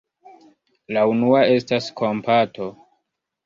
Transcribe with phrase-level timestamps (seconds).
[0.97, 2.75] La unua estas kompato.